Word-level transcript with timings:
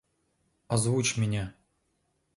Озвучь 0.67 1.15
меня. 1.17 1.53